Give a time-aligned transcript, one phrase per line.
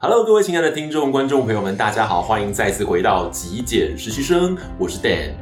[0.00, 5.32] Hello，各位亲爱的听众、观众朋友们，大家好，欢迎再次回到极简实习生，我是 Dan。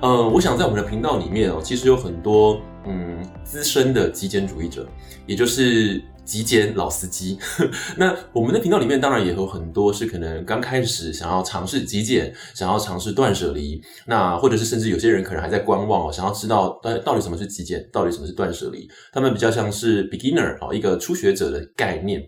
[0.00, 4.86] 呃，我想在我们的频道里面哦，其实有很多嗯资深的极简主义者，
[5.26, 7.36] 也就是极简老司机。
[7.98, 22.24] 那我们的频道里面当然也有很多是可能刚开始想要尝试极简、想要尝试断舍离，那或者是甚至有些人可能还在观望哦，想要知道到到底什么是极简，到底什么是断舍离，他们比较像是 beginner 哦，一个初学者的概念。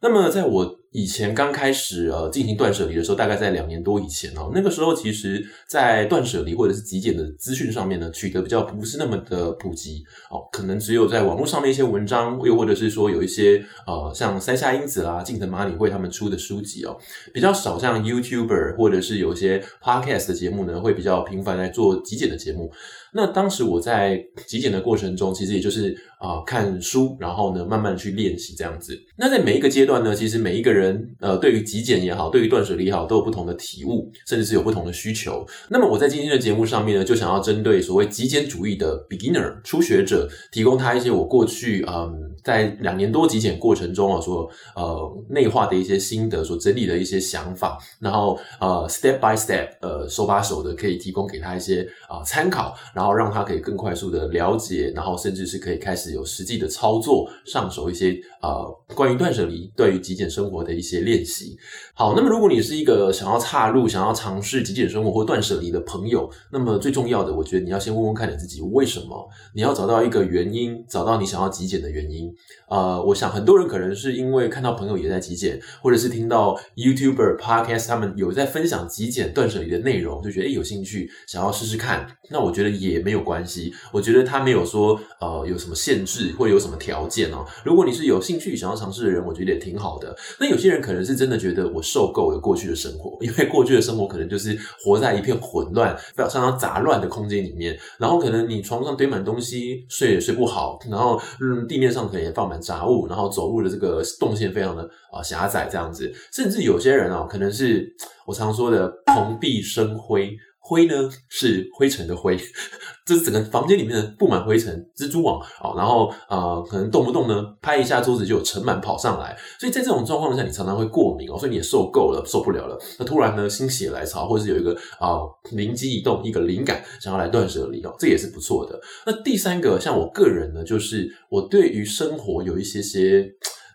[0.00, 16.96] 那么在我以前刚开始呃进行断舍离的时候，大概在两年多以前哦，那个时候其实，在断舍离或者是极简的资讯上面呢，取得比较不是那么的普及哦，可能只有在网络上面一些文章，又或者是说有一些呃像三下英子啦、近藤麻里惠他们出的书籍哦，
[17.32, 22.70] 比较少像 YouTuber 或者是有一些 Podcast 的节目呢，会比较频繁来做极简的节目。
[23.14, 28.98] 那当时我在极简的过程中，其实也就是啊、看书，然后呢慢慢去练习这样子。
[29.16, 31.02] 那在每一个阶段呢，其实每一个人。
[31.20, 35.46] 呃，对于极简也好，对于断舍离也好，都有不同的体悟，甚至是有不同的需求。
[35.68, 42.12] 那么我在今天的节目上面呢，就想要针对所谓极简主义的 beginner 初学者，提供他一些我过去嗯
[42.42, 60.74] 在两年多极简过程中啊所呃内化的一些心得，所整理的一些想法，然后呃 step by step 呃手把手的可以提供给他一些啊、参考，然后然后让他可以更快速的了解，然后甚至是可以开始有实际的操作上手一些呃关于断舍离对于极简生活的。
[60.74, 61.56] 一些练习。
[61.94, 69.28] 好，那么如果你是一个想要踏入、想要尝试极简生活或断舍离的朋友，那么最重要的，我觉得你要先问问看你自己为什么？
[69.54, 72.28] 你要找到一个原因，找到你想要极简的原因。
[72.68, 82.04] 呃，我想很多人可能是因为看到朋友也在极简，或者是听到 YouTuber、Podcast 他们有在分享极简断舍离的内容，就觉得诶有兴趣，想要试试看。
[82.30, 87.44] 那我觉得也也没有关系，我觉得他没有说呃有什么限制或有什么条件哦。
[87.64, 90.16] 如果你是有兴趣想要尝试的人，我觉得也挺好的。
[90.38, 107.92] 那有些人可能是真的觉得我受够了过去的生活，因为过去的生活可能就是活在一片混乱、非常相当杂乱的空间里面，然后可能你床上堆满东西，睡也睡不好，然后嗯地面上可能也放满杂物，然后走路的这个动线非常的啊狭窄这样子，甚至有些人啊，可能是
[108.26, 110.36] 我常说的蓬荜生辉。
[110.66, 112.38] 灰呢是灰尘的灰，
[113.04, 122.78] 这整个房间里面的布满灰尘，蜘蛛网啊，然后呃，可能动不动呢拍一下桌子就有尘螨跑上来，所以在这种状况下，你常常会过敏哦，所以你也受够了，受不了了。
[122.98, 125.20] 那突然呢心血来潮，或者是有一个啊
[125.52, 128.80] 灵机一动，一个灵感，想要来断舍离哦，这也是不错的。
[129.04, 133.30] 那第三个，像我个人呢，就是我对于生活有一些些。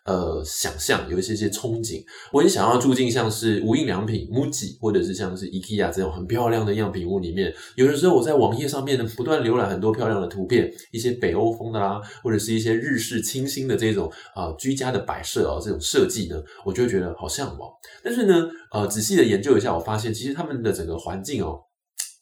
[0.09, 2.03] 呃，想象有一些些憧憬，
[2.34, 7.53] 我也想要住进像是无印良品、MUJI，或者是像是 IKEA 这种很漂亮的样品屋里面。
[7.75, 17.70] 有的时候我在网页上面呢，不断浏览很多漂亮的图片，一些北欧风的啦，或者是一些日式清新的这种啊、居家的摆设啊，这种设计呢，我就会觉得好向往。
[18.03, 21.69] 但是呢，呃，仔细的研究一下，我发现其实他们的整个环境哦。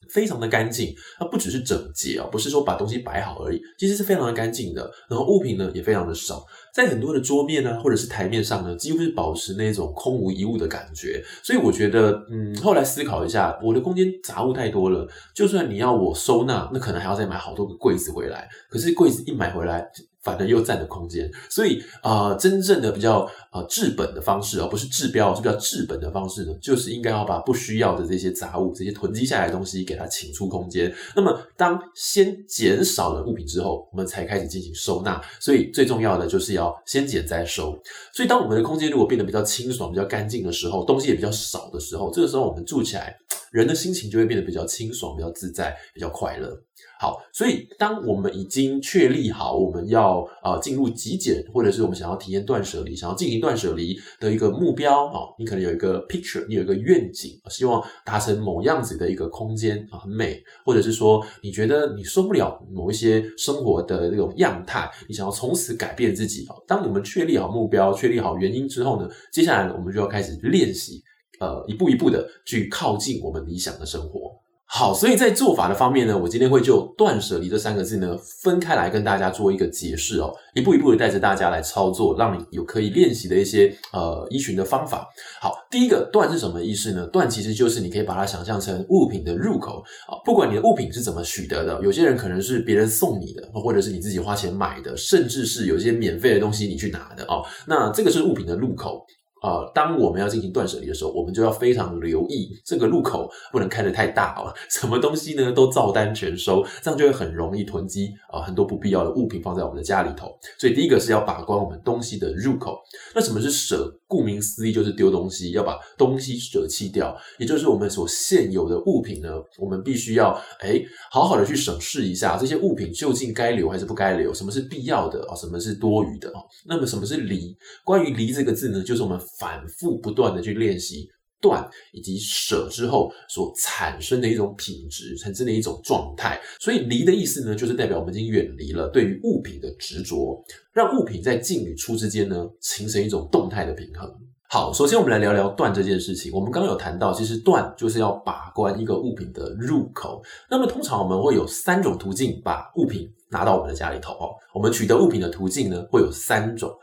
[0.10, 4.90] 非常的干净，它不只是整洁哦，不是说把东西摆好而已，其实是非常的干净的。
[5.10, 11.24] 然后物品呢也非常的少，在很多的桌面呢或者是台面上呢，几乎是保持那种空无一物的感觉。
[11.44, 18.48] 所以我觉得，嗯，后来思考一下，我的空间杂物太多了，就算你要我收纳，那可能还要再买好多个柜子回来。
[18.70, 19.86] 可是柜子一买回来，
[20.28, 30.94] 反而又占了空间，所以啊、真正的比较啊、治本的方式，而不是治标，是比较治本的方式呢，就是应该要把不需要的这些杂物、这些囤积下来的东西，给它请出空间。
[31.16, 35.22] 那么，当先减少了物品之后，我们才开始进行收纳。
[35.40, 37.72] 所以，最重要的就是要先减再收。
[38.12, 43.18] 所以，当我们的空间如果变得比较清爽、比较干净的时候，东西也比较少的时候，这个时候我们住起来，
[43.52, 46.56] 人的心情就会变得比较清爽、比较自在、比较快乐。
[47.00, 66.56] 好，所以当我们已经确立好我们要啊进入极简，或者是我们想要体验断舍离，想要进行断舍离的一个目标啊，你可能有一个 picture，你有一个愿景，希望达成某样子的一个空间啊，很美，或者是说你觉得你受不了某一些生活的这种样态，你想要从此改变自己啊。
[66.68, 71.04] 当我们确立好目标，确立好原因之后呢，接下来我们就要开始练习，
[71.40, 74.32] 呃，一步一步的去靠近我们理想的生活。
[74.70, 85.08] 好，所以在做法的方面呢，我今天会就断舍离这三个字呢分开来跟大家做一个解释哦，一步一步的带着大家来操作，让你有可以练习的一些呃依循的方法。
[85.40, 87.08] 好，第一个断是什么意思呢？
[87.08, 99.06] 断其实就是你可以把它想象成物品的入口啊，不管你的物品是怎么取得的，有些人可能是别人送你的，或者是你自己花钱买的，甚至是有一些免费的东西你去拿的哦，那这个是物品的入口。
[99.42, 110.28] 啊，当我们要进行断舍离的时候，我们就要非常留意这个入口不能开得太大哦，什么东西呢都照单全收，这样就会很容易囤积啊、很多不必要的物品放在我们的家里头。
[110.58, 112.80] 所以第一个是要把关我们东西的入口。
[113.14, 120.32] 那什么是舍顾名思义就是丢东西，要把东西舍弃掉，也就是我们所现有的物品呢，我们必须要
[120.62, 120.82] 哎
[121.12, 126.42] 好好的去审视一下这些物品究竟该留还是不该留，什么是必要的啊，什么是多余的啊？
[126.66, 127.56] 那么什么是离？
[127.84, 131.10] 关于离这个字呢，就是我们反复不断的去练习。
[131.42, 136.40] 断以及舍之后所产生的一种品质，产生的一种状态。
[136.60, 140.44] 所以离的意思呢，就是代表我们已经远离了对于物品的执着，
[140.74, 144.10] 让物品在进与出之间呢，形成一种动态的平衡。
[144.50, 146.32] 好，首先我们来聊聊断这件事情。
[146.34, 150.24] 我们刚刚有谈到，其实断就是要把关一个物品的入口。
[150.50, 154.32] 那么通常我们会有三种途径把物品拿到我们的家里头哦。
[154.54, 156.74] 我们取得物品的途径呢，会有三种。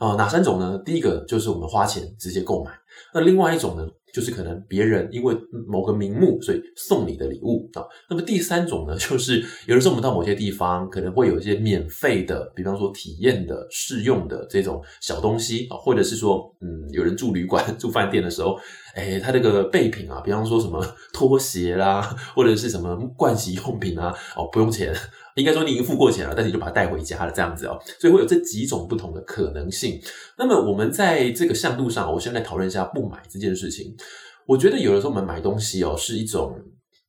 [0.00, 0.78] 呃，哪三种呢？
[0.84, 2.70] 第一个就是我们花钱直接购买。
[3.14, 7.82] 那另外一种呢，就是可能别人因为某个名目，所以送你的礼物啊。
[8.08, 18.56] 那么第三种呢， 就是有的时候我们到某些地方，可能会有一些免费的，比方说体验的、试用的这种小东西啊，或者是说，嗯，有人住旅馆、 住饭店的时候，
[18.94, 20.80] 哎，他这个备品啊，比方说什么
[21.12, 22.00] 拖鞋啦，
[22.34, 24.94] 或者是什么盥洗用品啊，哦，不用钱。
[25.34, 30.00] 应该说你已经付过钱了，但你就把它带回家了，这样子哦，所以会有这几种不同的可能性。
[30.38, 33.92] 那么我们在这个向度上，我先来讨论一下不买这件事情。
[34.46, 36.56] 我觉得有的时候我们买东西哦，是一种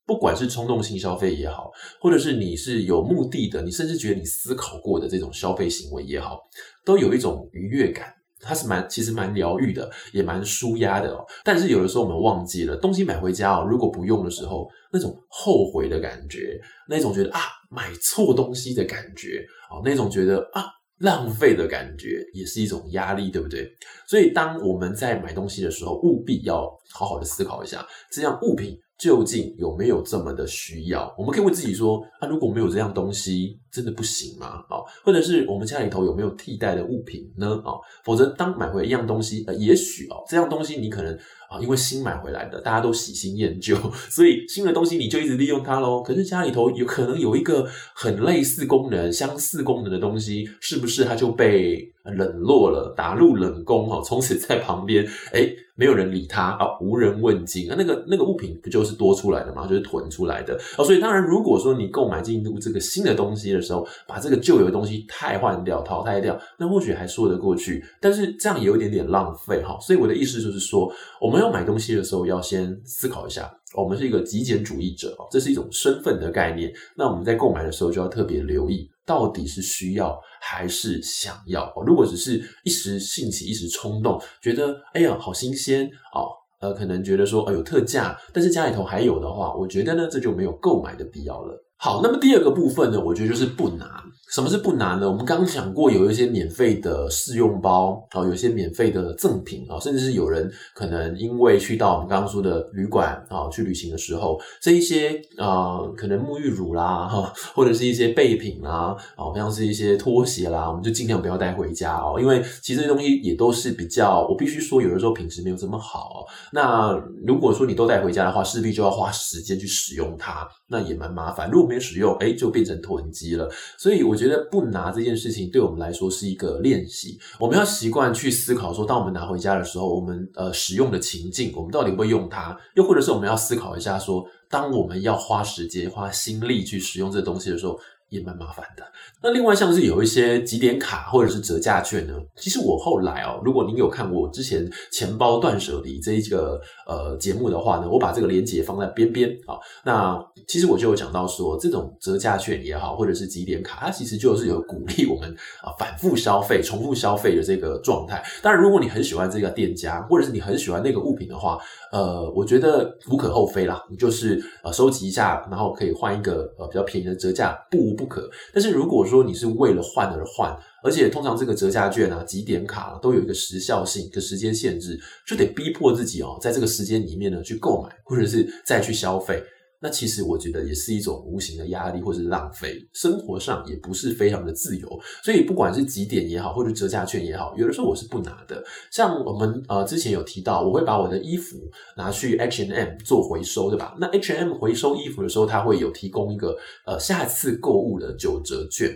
[0.07, 1.69] 不管是冲动性消费也好，
[2.01, 6.39] 或者是你是有目的的，你甚至觉得你思考过的这种消费行为也好，
[6.83, 8.11] 都有一种愉悦感。
[8.45, 11.25] 它是蛮，其实蛮疗愈的，也蛮舒压的哦。
[11.43, 17.39] 但是有的时候我们忘记了，东西买回家哦，如果不用的时候，那种后悔的感觉，那种觉得啊
[17.69, 20.65] 买错东西的感觉哦，那种觉得啊
[20.99, 23.69] 浪费的感觉，也是一种压力，对不对？
[24.07, 28.77] 所以当我们在买东西的时候，务必要好好的思考一下，这样物品。
[28.97, 31.13] 究竟有没有这么的需要？
[31.17, 34.63] 我们可以问自己说：啊，如果没有这样东西，真的不行吗？
[34.69, 37.61] 啊，或者是我们家里头有没有替代的物品呢？
[37.65, 37.75] 啊，
[38.05, 41.13] 否则当买回一样东西，呃，也许哦，这样东西你可能
[41.49, 43.75] 啊，因为新买回来的，大家都喜新厌旧，
[44.09, 46.01] 所以新的东西你就一直利用它喽。
[46.01, 53.89] 可是家里头有可能有一个很类似功能、相似功能的东西，是不是它就被冷落了，打入冷宫？
[53.89, 55.53] 哈，从此在旁边，哎。
[55.75, 59.67] 没有人理他啊，无人问津啊，那个那个物品不就是多出来的吗？
[59.67, 67.83] 就是囤出来的啊，所以当然，如果说你购买进入这个新的东西的时候，把这个旧有的东西汰换掉、淘汰掉，那或许还说得过去。
[67.99, 69.77] 但是这样也有一点点浪费哈。
[69.81, 76.73] 所以我的意思就是说，我们要买东西的时候，要先思考一下，我们是一个极简主义者，这是一种身份的概念。
[76.95, 78.89] 那我们在购买的时候就要特别留意。
[79.05, 81.71] 到底是需要还是想要？
[81.85, 86.27] 如果只是一时兴起、一时冲动，觉得哎呀好新鲜哦，
[86.59, 91.64] 呃，可能觉得说哎有特价，但是家里头还有的话，我觉得呢这就没有购买的必要了。
[91.85, 93.87] 好，那么第二个部分呢，我觉得就是不难。
[94.31, 95.07] 什么是不难呢？
[95.07, 116.25] 我们刚刚讲过，有一些免费的试用包，啊，有一些免费的赠品啊，甚至是有人可能因为去到我们刚刚说的旅馆啊，去旅行的时候，这一些啊，可能沐浴乳啦，哈，或者是一些备品啦，啊，像是一些拖鞋啦，我们就尽量不要带回家哦，因为其实这些东西也都是比较，我必须说，有的时候品质没有这么好。
[116.51, 121.49] 那如果说你都带回家的话，势必就要花时间去使用它，那也蛮麻烦。
[121.51, 123.47] 如果没使用，哎，就变成囤积了。
[123.77, 124.15] 所以我。
[124.15, 132.57] 觉得不拿这件事情对我们来说是一个练习，我们要习惯去思考说，当我们拿回家的时候，我们呃使用的情境，我们到底会用它？
[132.75, 137.77] 又或者是我们要思考一下说，当我们要花时间、花心力去使用这东西的时候。
[138.15, 138.83] 也蛮麻烦的。
[139.21, 149.57] 那另外像是有一些集点卡或者是折价券呢，其实我后来哦，如果您有看过我之前钱包断舍离这一个呃节目的话呢，我把这个连接放在边边啊。
[149.83, 155.29] 那其实我就有讲到说，这种折价券也好，或者是集点卡，它其实就是有鼓励我们
[155.61, 158.23] 啊反复消费、重复消费的这个状态。
[158.41, 161.57] 当然，如果你很喜欢这个店家，或者是你很喜欢那个物品的话，
[161.91, 163.83] 呃，我觉得无可厚非啦。
[163.89, 168.29] 你就是呃收集一下，然后可以换一个呃比较便宜的折价，不无不可。
[168.53, 179.43] 但是如果说你是为了换而换，而且通常这个折价券啊、几点卡啊，都有一个时效性、一个时间限制，就得逼迫自己哦，在这个时间里面呢去购买，或者是再去消费。
[179.85, 184.99] 那其实我觉得也是一种无形的压力或者是浪费，生活上也不是非常的自由。
[185.23, 188.63] 所以不管是集点也好，或者折价券也好，有的时候我是不拿的。
[188.89, 191.55] 像我们呃之前有提到，我会把我的衣服
[191.95, 193.95] 拿去 H and M 做回收，对吧？
[193.99, 198.89] 那 H and M 回收衣服的时候，它会有提供一个呃下次购物的九折券。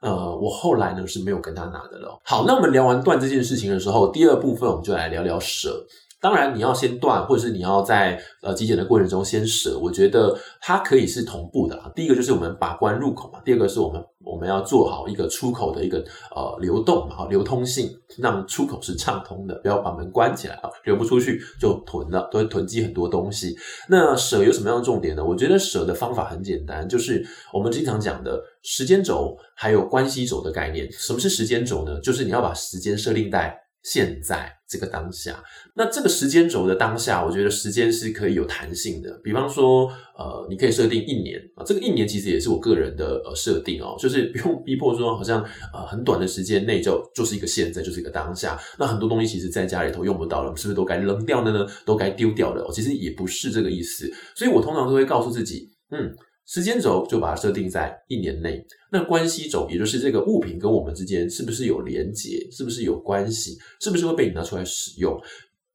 [0.00, 2.20] 呃，我后来呢是没有跟他拿的了。
[2.24, 5.86] 好，那我们聊完断这件事情的时候，第二部分我们就来聊聊舍。
[6.24, 11.78] 当然，你要先断，或者是你要在呃极简的过程中先舍，我觉得它可以是同步的。
[11.94, 16.02] 第一个就是我们把关入口嘛，第二个是我们我们要做好一个出口的一个
[16.34, 23.54] 呃流动嘛，流通性，让出口是畅通的，不要把门关起来啊，流不出去就囤了，都会囤积很多东西。
[23.90, 25.22] 那舍有什么样的重点呢？
[25.22, 30.90] 我觉得舍的方法很简单，就是我们经常讲的时间轴还有关系轴的概念。
[30.90, 32.00] 什么是时间轴呢？
[32.00, 33.54] 就是你要把时间设定在。
[33.84, 35.44] 现在这个当下，
[35.76, 39.20] 那这个时间轴的当下，我觉得时间是可以有弹性的。
[39.22, 39.86] 比方说，
[40.18, 48.58] 呃，你可以设定一年啊，这个一年其实也是我个人的呃设定哦，就是不用逼迫说好像呃很短的时间内就就是一个现在，就是一个当下。
[48.78, 51.66] 那很多东西其实在家里头用不到了，是不是都该扔掉的呢？
[51.84, 52.66] 都该丢掉了？
[52.72, 54.10] 其实也不是这个意思。
[54.34, 56.10] 所以我通常都会告诉自己，嗯。
[56.46, 65.18] 时间轴就把它设定在一年内，那关系轴也就是这个物品跟我们之间是不是有连结，是不是有关系，是不是会被你拿出来使用，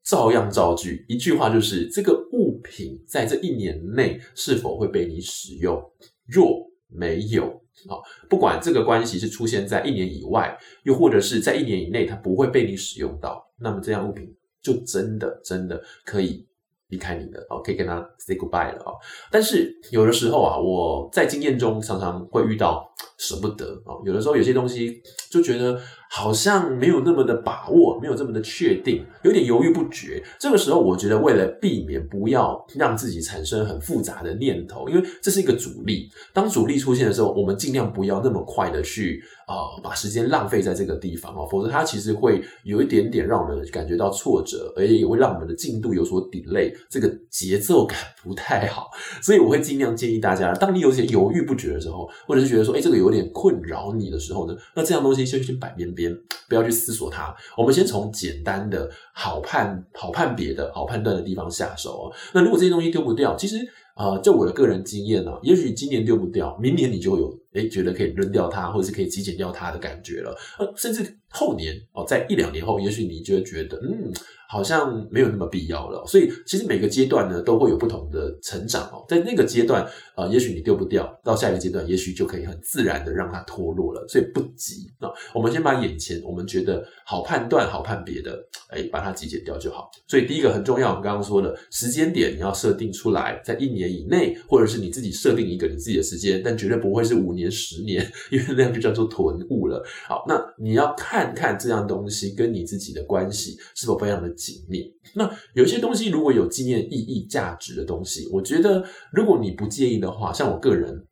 [0.04, 1.04] 照样造句。
[1.08, 5.82] 一句话就是这个物品在这一年内是否会被你使用？
[6.26, 7.46] 若没有
[7.88, 7.98] 啊，
[8.28, 16.46] 不管这个关系是出现在一年以外，又或者是在一年以内，它不会被你使用到，那么这样物品就真的真的可以。
[16.90, 18.94] 离开你了哦，可以跟他 say goodbye 了哦。
[19.30, 24.02] 但是有的时候啊，我在经验中常常会遇到舍不得哦。
[24.04, 25.80] 有的时候有些东西就觉得。
[26.12, 30.20] 好像没有那么的把握，没有这么的确定，有点犹豫不决。
[30.40, 36.10] 这个时候，我觉得为了避免不要让自己产生很复杂的念头，因为这是一个阻力。
[36.32, 48.90] 当阻力出现的时候，我们尽量不要那么快的去啊、呃、把时间浪费在这个地方哦，否则它其实会有一点点让我们感觉到挫折，而且也会让我们的进度有所 delay，这个节奏感不太好。
[49.22, 56.18] 所以我会尽量建议大家，当你有些犹豫不决的时候，或者是觉得说，哎，这个有点困扰你的时候呢，那这样东西先去摆边边。
[56.48, 62.12] 不要去思索它，我们先从简单的好判、好判别的好判断的地方下手哦。
[62.34, 63.56] 那如果这些东西丢不掉，其实
[63.94, 70.36] 呃，就我的个人经验呢，也许今年丢不掉，明年你就有诶觉得可以扔掉它，或者是可以极简掉它的感觉了。
[70.58, 74.12] 呃，甚至后年哦，在一两年后，也许你就会觉得嗯。
[74.52, 79.04] 好像没有那么必要了，所以其实每个阶段呢都会有不同的成长哦。
[79.08, 84.04] 在那个阶段，呃，也许你丢不掉，到下一个阶段，也许就可以很自然的让它脱落了。
[84.08, 88.36] 所以不急啊，我们先把眼前我们觉得好判断、好判别的，
[88.70, 89.88] 哎，把它极简掉就好。
[90.08, 99.84] 所以第一个很重要，我们刚刚说的时间点你要设定出来，在一年以内，或者是你自己设定一个你自己的时间，但绝对不会是五年、年十年，因为那样就叫做囤物了。
[100.08, 104.30] 好，那你要看看这样东西跟你自己的关系是否非常的。
[104.40, 104.90] 紧密。
[105.16, 108.82] 那有些东西如果有纪念意义、价值的东西，我觉得
[109.12, 111.04] 如果你不介意的话，像我个人。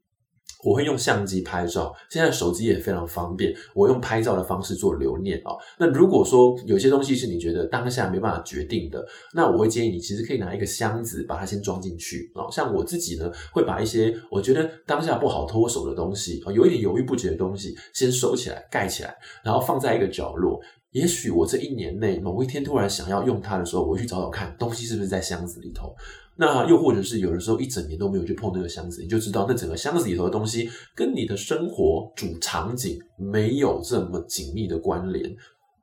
[0.65, 3.55] 我会用相机拍照，现在手机也非常方便。
[3.75, 5.55] 我用拍照的方式做留念啊。
[5.79, 12.51] 那如果说有些东西是你觉得当下没办法决定的，那我会建议你其实可以拿一个箱子把它先装进去啊。
[12.51, 20.61] 像我自己呢，会把一些我觉得当下不好脱手的东西啊，有一点犹豫不决的东西，先收起来盖起来，然后放在一个角落。
[20.93, 25.95] 也许我这一年内某一天突然想要用它的时候，我去找找看东西是不是在箱子里头。
[26.41, 35.35] 那又或者是有的时候一整年都没有去碰那个箱子，你就知道那整个箱子里头的东西跟你的生活主场景没有这么紧密的关联，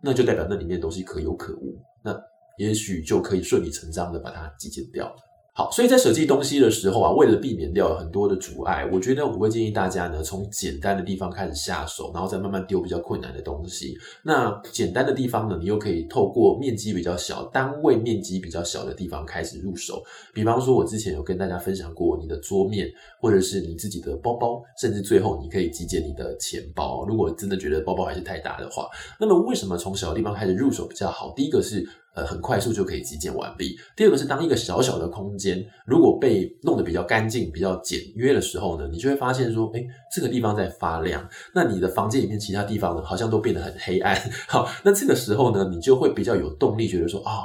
[0.01, 2.17] 那就代表那里面东西可有可无，那
[2.57, 5.15] 也许就可以顺理成章的把它极简掉了。
[5.57, 13.97] 好，所以在舍弃东西的时候啊，为了避免掉很多的阻碍，我觉得我会建议大家呢，从简单的地方开始下手，然后再慢慢丢比较困难的东西。
[14.21, 20.03] 那简单的地方呢，你又可以透过面积比较小、单位面积比较小的地方开始入手。
[20.33, 27.05] 比方说，我之前有跟大家分享过，你的桌面，或者是你自己的包包，甚至最后你可以集结你的钱包。
[27.07, 31.31] 如果真的觉得包包还是太大的话，那么为什么从小的地方开始入手比较好？
[31.33, 31.87] 第一个是。
[32.15, 33.77] 呃，很快速就可以极简完毕。
[33.95, 41.27] 第二个是，当一个小小的空间如果被弄得比较干净、比较简约的时候呢，你就会发现说，哎，这个地方在发亮。
[41.53, 44.17] 那你的房间里面其他地方呢，好像都变得很黑暗。
[44.47, 47.43] 好，那这个时候呢，你就会比较有动力，觉得说，啊、哦。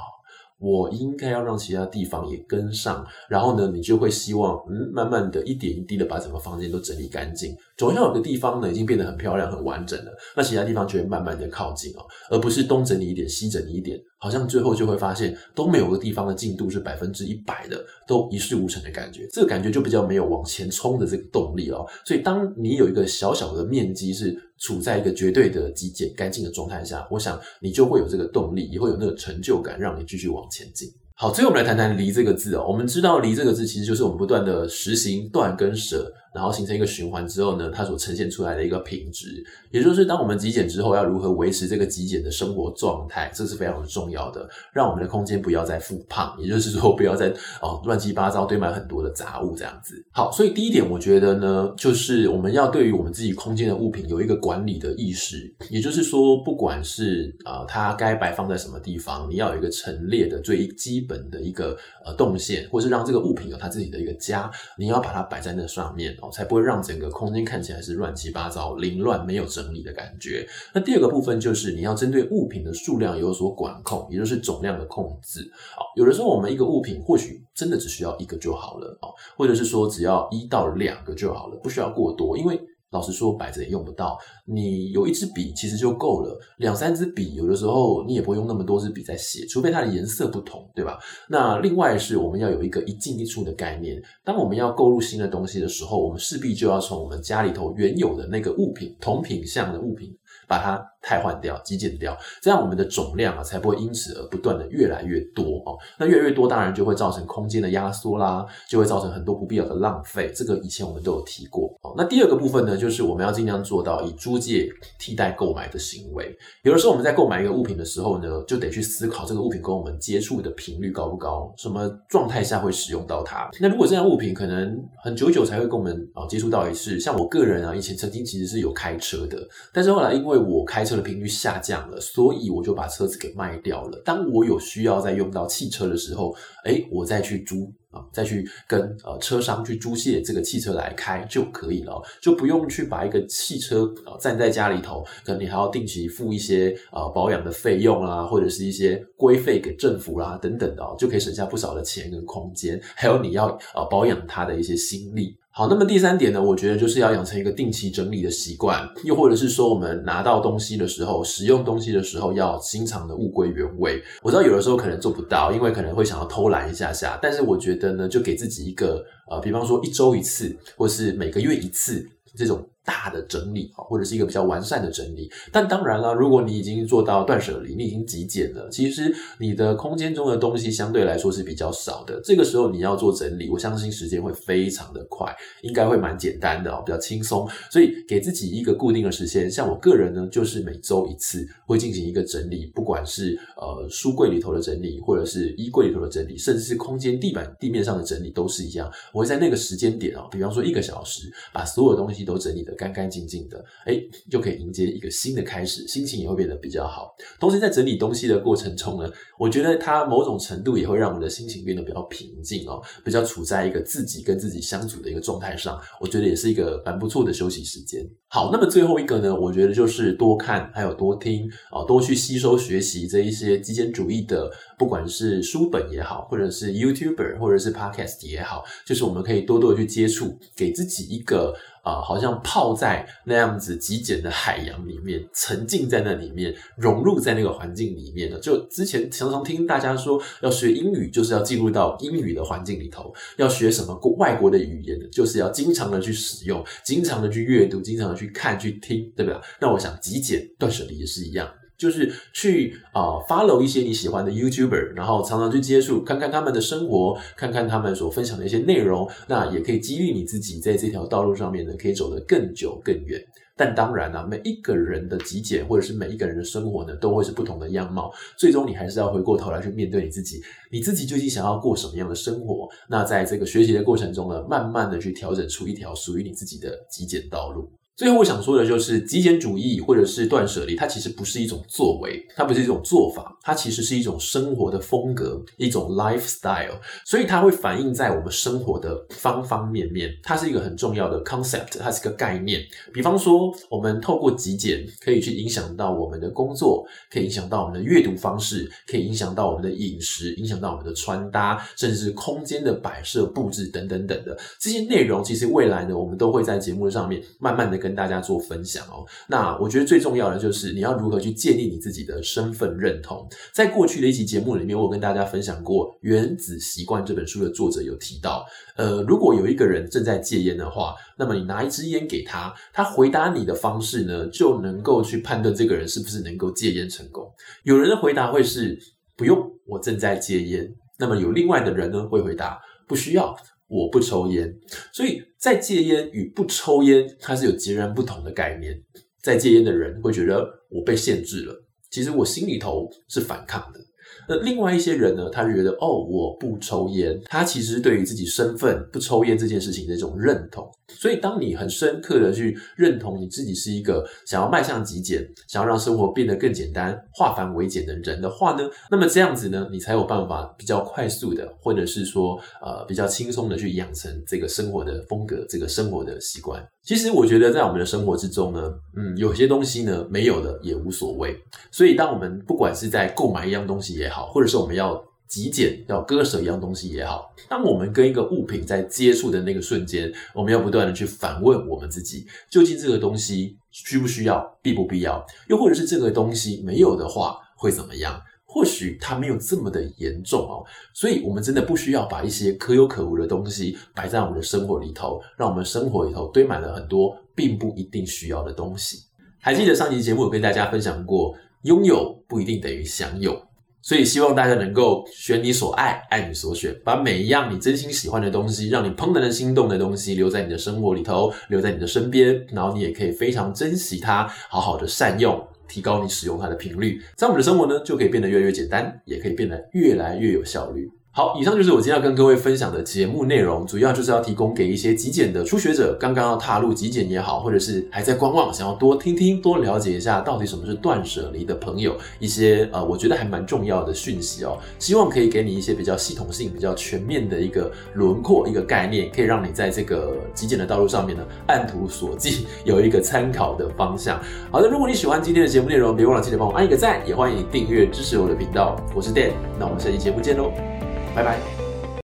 [0.60, 7.56] 我应该要让其他地方也跟上，然后呢，你就会希望，嗯，慢慢的一点一滴的把整个房间都整理干净。
[7.78, 19.26] 总要有个地方呢，已经变得很漂亮、很完整了，那其他地方就会慢慢的靠近哦，而不是东整理一点、西整理一点，好像最后就会发现都没有个地方的进度是百分之一百的，都一事无成的感觉。
[19.32, 21.86] 这个感觉就比较没有往前冲的这个动力哦。
[22.04, 30.88] 所以，当你有一个小小的面积是处在一个绝对的极简干净的状态下，我想你就会有这个动力，也会有那个成就感，让你继续往前进。
[31.14, 32.64] 好，最后我们来谈谈“离”这个字哦。
[32.66, 36.10] 我们知道“离”这个字其实就是我们不断的实行断跟舍。
[36.32, 44.48] 然后形成一个循环之后呢，它所呈现出来的一个品质，也就是当我们极简之后，要如何维持这个极简的生活状态，这是非常重要的。
[44.72, 47.28] 让我们的空间不要再复胖，也就是说不要再
[47.60, 49.94] 哦乱七八糟堆满很多的杂物这样子。
[50.12, 66.16] 好，所以第一点，我觉得呢，就是我们要对于我们自己空间的物品有一个管理的意识，也就是说，不管是啊、它该摆放在什么地方，你要有一个陈列的最基本的一个呃动线，或是让这个物品有它自己的一个家，你要把它摆在那上面。
[66.22, 70.46] 哦才不会让整个空间看起来是乱七八糟、凌乱、没有整理的感觉。
[70.74, 75.40] 那第二个部分就是你要针对物品的数量有所管控，也就是总量的控制。
[75.76, 78.98] 哦，有的时候我们一个物品或许真的只需要一个就好了，
[79.36, 82.60] 或者是说只要一到两个就好了，不需要过多，因为。
[82.90, 84.18] 老实说，摆着也用不到。
[84.44, 90.98] 你有一支笔其实就够了，两三支笔有的时候你也不会用那么多支笔在写，除非它的颜色不同，对吧？
[91.28, 94.00] 那另外是我们要有一个一进一出的概念。
[94.24, 100.10] 当我们要购入新的东西的时候，我们势必就要从我们家里头原有的那个物品，同品相的物品。
[100.48, 105.76] 把它汰换掉、极简掉，这样我们的总量啊才不会因此而不断的越来越多哦。
[105.98, 110.30] 那越来越多，当然就会造成空间的压缩啦，就会造成很多不必要的浪费。
[110.34, 111.94] 这个以前我们都有提过哦。
[111.96, 116.36] 那第二个部分呢，就是我们要尽量做到以租借替代购买的行为。
[116.62, 123.48] 有的时候我们在购买一个物品的时候呢，就得去思考这个物品跟我们接触的频率高不高，什么状态下会使用到它。
[123.60, 129.38] 那如果这样物品可能很久久才会跟我们啊接触到一次，像我个人啊，以前曾经其实是有开车的，
[129.72, 134.02] 但是后来因为我开车的频率下降了，所以我就把车子给卖掉了。
[134.04, 155.36] 当我有需要再用到汽车的时候，诶，我再去租啊，再去跟呃车商去租借这个汽车来开就可以了，就不用去把一个汽车啊站在家里头，可能你还要定期付一些啊保养的费用啦，或者是一些规费给政府啦等等的，就可以省下不少的钱跟空间，还有你要啊保养它的一些心力。
[155.52, 164.00] 好，那么第三点呢，我觉得就是要养成一个定期整理的习惯，又或者是说，我们拿到东西的时候，使用东西的时候，要经常的物归原位。
[164.22, 172.64] 我知道有的时候可能做不到，因为可能会想要偷懒一下下，但是我觉得呢，就给自己一个呃，比方说一周一次，或是每个月一次这种。
[172.90, 175.30] 大的整理啊，或者是一个比较完善的整理。
[175.52, 182.20] 但当然了，如果你已经做到断舍离，你已经极简了，其实你的空间中的东西相对来说是比较少的。
[182.24, 185.32] 这个时候你要做整理，我相信时间会非常的快，
[185.62, 187.48] 应该会蛮简单的哦，比较轻松。
[187.70, 198.90] 所以给自己一个固定的时间，像我个人呢，就是每周一次会进行一个整理，不管是呃书柜里头的整理，或者是衣柜里头的整理，甚至是空间地板地面上的整理，都是一样。
[199.12, 202.74] 我会在那个时间点啊，比方说一个小时，把所有东西都整理的。
[202.80, 207.14] 干干净净的，哎，就可以迎接一个新的开始，心情也会变得比较好。
[207.38, 215.78] 同时，在整理东西的过程中呢，我觉得它某种程度也会让我们的心情变得比较平静哦，比较处在一个自己跟自己相处的一个状态上。
[216.00, 218.02] 我觉得也是一个蛮不错的休息时间。
[218.28, 231.54] 好，那么最后一个呢，我觉得就是多看，还有多听啊，多去吸收学习这一些极简主义的，不管是书本也好，或者是 YouTuber，或者是 Podcast 也好，就是我们可以多多的去接触，给自己一个。
[231.82, 238.38] 啊、好像泡在那样子极简的海洋里面，沉浸在那里面，融入在那个环境里面的。
[238.38, 249.40] 就之前常常听大家说，要学英语就是要进入到英语的环境里头；要学什么国外国的语言，就是要经常的去使用，经常的去阅读，经常的去看、去听，对不对？
[249.60, 251.48] 那我想极简断舍离也是一样。
[251.80, 263.18] 就是去啊、follow 一些你喜欢的 YouTuber，然后常常去接触，看看他们的生活，看看他们所分享的一些内容，那也可以激励你自己在这条道路上面呢，可以走得更久更远。
[263.56, 268.10] 但当然呢、每一个人的极简或者是每一个人的生活呢，都会是不同的样貌。
[268.38, 270.40] 最终你还是要回过头来去面对你自己，
[270.70, 272.66] 你自己究竟想要过什么样的生活？
[272.88, 277.70] 那在这个学习的过程中呢，慢慢的去调整出一条属于你自己的极简道路。
[277.96, 286.80] 最后我想说的就是，极简主义或者是断舍离，它其实不是一种作为，它不是一种做法，它其实是一种生活的风格，一种 lifestyle。
[287.04, 290.10] 所以它会反映在我们生活的方方面面。
[290.22, 292.62] 它是一个很重要的 concept，它是个概念。
[292.90, 305.22] 比方说，我们透过极简可以去影响到我们的工作，可以影响到我们的阅读方式，可以影响到我们的饮食，影响到我们的穿搭，甚至是空间的摆设布置等等等的这些内容。
[305.22, 309.04] 其实未来呢，我们都会在节目上面慢慢的跟大家做分享哦。
[309.26, 313.26] 那我觉得最重要的就是你要如何去建立你自己的身份认同。
[313.52, 318.44] 在过去的一期节目里面，我有跟大家分享过《原子习惯》这本书的作者有提到，
[318.76, 327.26] 呃，如果有一个人正在戒烟的话，那么你拿一支烟给他，他回答你的方式呢，就能够去判断这个人是不是能够戒烟成功。
[327.64, 328.78] 有人的回答会是
[329.16, 330.70] 不用，我正在戒烟。
[330.98, 333.34] 那么有另外的人呢会回答不需要，
[333.70, 334.54] 我不抽烟。
[334.92, 338.78] 所以在戒烟与不抽烟，它是有截然不同的概念。
[339.22, 343.80] 在戒烟的人会觉得我被限制了，其实我心里头是反抗的。
[344.28, 350.70] 那另外一些人呢，他就觉得哦，我不抽烟，他其实对于自己身份不抽烟这件事情的一种认同。
[350.88, 366.60] 所以，当你很深刻的去认同你自己是一个想要迈向极简、想要让生活变得更简单、化繁为简的人的话呢，那么这样子呢，你才有办法比较快速的，或者是说呃比较轻松的去养成这个生活的风格、这个生活的习惯。
[366.82, 371.38] 其实，我觉得在我们的生活之中呢，嗯，有些东西呢没有的也无所谓。
[371.70, 385.24] 所以，当我们不管是在购买一样东西也好，或者是我们要极简，要割舍一样东西也好，当我们跟一个物品在接触的那个瞬间，我们要不断的去反问我们自己，究竟这个东西需不需要，必不必要？
[385.48, 388.20] 又或者是这个东西没有的话会怎么样？
[388.52, 399.04] 或许它没有这么的严重哦，所以我们真的不需要把一些可有可无的东西摆在我们的生活里头，让我们生活里头堆满了很多并不一定需要的东西。
[399.38, 401.32] 还记得上期节目有跟大家分享过，
[401.62, 403.40] 拥有不一定等于享有。
[403.82, 420.90] 所以希望大家能够选你所爱，爱你所选，把每一样你真心喜欢的东西，让你怦然的心动的东西留在你的生活里头，留在你的身边，然后你也可以非常珍惜它，好好的善用，提高你使用它的频率，在我们的生活呢就可以变得越来越简单，也可以变得越来越有效率。
[421.12, 434.56] 好，以上就是我今天要跟各位分享的节目内容，主要就是要提供给一些极简的初学者，刚刚要踏入极简也好，或者是还在观望，想要多听听、多了解一下到底什么是断舍离的朋友，一些呃，我觉得还蛮重要的讯息哦。
[434.78, 444.22] 希望可以给你一些比较系统性、比较全面的一个轮廓、一个概念，可以让你在这个极简的道路上面呢，按图索骥，有一个参考的方向。
[444.52, 448.76] 好的，如果你喜欢今天的节目内容，别忘了记得帮我按一个赞，也欢迎你订阅支持我的频道。
[448.94, 450.79] 我是 Dan，那我们下期节目见喽。
[451.14, 451.59] 拜拜。